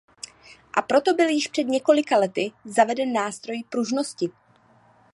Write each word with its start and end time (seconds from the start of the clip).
A 0.73 0.81
proto 0.81 1.13
byl 1.13 1.29
již 1.29 1.47
před 1.47 1.63
několika 1.63 2.17
lety 2.17 2.51
zaveden 2.65 3.13
nástroj 3.13 3.63
pružnosti. 3.69 4.29